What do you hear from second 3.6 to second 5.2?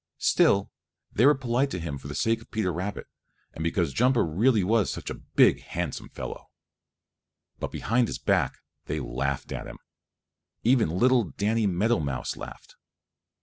because Jumper really was such